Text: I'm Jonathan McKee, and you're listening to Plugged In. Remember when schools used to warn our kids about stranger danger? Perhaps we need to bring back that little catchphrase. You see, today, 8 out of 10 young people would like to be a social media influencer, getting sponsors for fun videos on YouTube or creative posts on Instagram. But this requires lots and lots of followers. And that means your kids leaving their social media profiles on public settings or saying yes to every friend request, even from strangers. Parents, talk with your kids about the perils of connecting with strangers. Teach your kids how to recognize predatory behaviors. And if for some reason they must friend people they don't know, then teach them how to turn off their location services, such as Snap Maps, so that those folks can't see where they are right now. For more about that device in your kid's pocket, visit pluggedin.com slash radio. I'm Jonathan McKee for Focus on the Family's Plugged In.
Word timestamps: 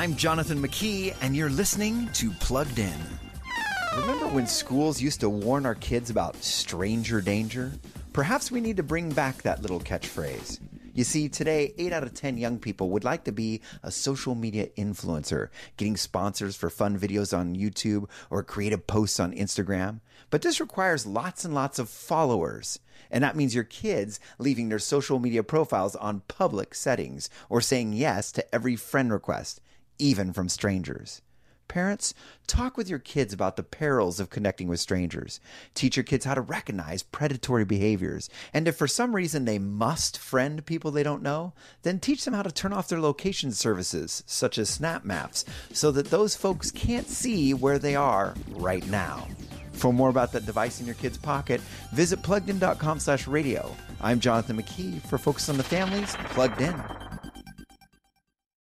I'm 0.00 0.16
Jonathan 0.16 0.62
McKee, 0.62 1.14
and 1.20 1.36
you're 1.36 1.50
listening 1.50 2.08
to 2.14 2.30
Plugged 2.30 2.78
In. 2.78 2.98
Remember 3.98 4.28
when 4.28 4.46
schools 4.46 4.98
used 4.98 5.20
to 5.20 5.28
warn 5.28 5.66
our 5.66 5.74
kids 5.74 6.08
about 6.08 6.42
stranger 6.42 7.20
danger? 7.20 7.70
Perhaps 8.14 8.50
we 8.50 8.62
need 8.62 8.78
to 8.78 8.82
bring 8.82 9.10
back 9.10 9.42
that 9.42 9.60
little 9.60 9.78
catchphrase. 9.78 10.58
You 10.94 11.04
see, 11.04 11.28
today, 11.28 11.74
8 11.76 11.92
out 11.92 12.02
of 12.02 12.14
10 12.14 12.38
young 12.38 12.58
people 12.58 12.88
would 12.88 13.04
like 13.04 13.24
to 13.24 13.30
be 13.30 13.60
a 13.82 13.90
social 13.90 14.34
media 14.34 14.68
influencer, 14.68 15.50
getting 15.76 15.98
sponsors 15.98 16.56
for 16.56 16.70
fun 16.70 16.98
videos 16.98 17.36
on 17.36 17.54
YouTube 17.54 18.08
or 18.30 18.42
creative 18.42 18.86
posts 18.86 19.20
on 19.20 19.34
Instagram. 19.34 20.00
But 20.30 20.40
this 20.40 20.62
requires 20.62 21.04
lots 21.04 21.44
and 21.44 21.54
lots 21.54 21.78
of 21.78 21.90
followers. 21.90 22.78
And 23.10 23.22
that 23.22 23.36
means 23.36 23.54
your 23.54 23.64
kids 23.64 24.18
leaving 24.38 24.70
their 24.70 24.78
social 24.78 25.18
media 25.18 25.42
profiles 25.42 25.94
on 25.94 26.22
public 26.26 26.74
settings 26.74 27.28
or 27.50 27.60
saying 27.60 27.92
yes 27.92 28.32
to 28.32 28.54
every 28.54 28.76
friend 28.76 29.12
request, 29.12 29.60
even 30.00 30.32
from 30.32 30.48
strangers. 30.48 31.22
Parents, 31.70 32.14
talk 32.48 32.76
with 32.76 32.90
your 32.90 32.98
kids 32.98 33.32
about 33.32 33.54
the 33.54 33.62
perils 33.62 34.18
of 34.18 34.28
connecting 34.28 34.66
with 34.66 34.80
strangers. 34.80 35.38
Teach 35.72 35.96
your 35.96 36.02
kids 36.02 36.24
how 36.24 36.34
to 36.34 36.40
recognize 36.40 37.04
predatory 37.04 37.64
behaviors. 37.64 38.28
And 38.52 38.66
if 38.66 38.74
for 38.74 38.88
some 38.88 39.14
reason 39.14 39.44
they 39.44 39.60
must 39.60 40.18
friend 40.18 40.66
people 40.66 40.90
they 40.90 41.04
don't 41.04 41.22
know, 41.22 41.52
then 41.82 42.00
teach 42.00 42.24
them 42.24 42.34
how 42.34 42.42
to 42.42 42.50
turn 42.50 42.72
off 42.72 42.88
their 42.88 42.98
location 42.98 43.52
services, 43.52 44.24
such 44.26 44.58
as 44.58 44.68
Snap 44.68 45.04
Maps, 45.04 45.44
so 45.72 45.92
that 45.92 46.10
those 46.10 46.34
folks 46.34 46.72
can't 46.72 47.06
see 47.06 47.54
where 47.54 47.78
they 47.78 47.94
are 47.94 48.34
right 48.48 48.84
now. 48.88 49.28
For 49.70 49.92
more 49.92 50.08
about 50.08 50.32
that 50.32 50.46
device 50.46 50.80
in 50.80 50.86
your 50.86 50.96
kid's 50.96 51.18
pocket, 51.18 51.60
visit 51.92 52.20
pluggedin.com 52.22 52.98
slash 52.98 53.28
radio. 53.28 53.72
I'm 54.00 54.18
Jonathan 54.18 54.60
McKee 54.60 55.00
for 55.02 55.18
Focus 55.18 55.48
on 55.48 55.56
the 55.56 55.62
Family's 55.62 56.16
Plugged 56.30 56.60
In. 56.60 56.74